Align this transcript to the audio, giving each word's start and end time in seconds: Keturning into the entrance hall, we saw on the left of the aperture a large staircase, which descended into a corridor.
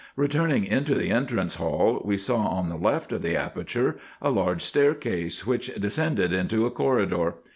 Keturning 0.17 0.63
into 0.65 0.95
the 0.95 1.11
entrance 1.11 1.57
hall, 1.57 2.01
we 2.03 2.17
saw 2.17 2.37
on 2.47 2.69
the 2.69 2.75
left 2.75 3.11
of 3.11 3.21
the 3.21 3.35
aperture 3.35 3.97
a 4.19 4.31
large 4.31 4.63
staircase, 4.63 5.45
which 5.45 5.67
descended 5.75 6.33
into 6.33 6.65
a 6.65 6.71
corridor. 6.71 7.35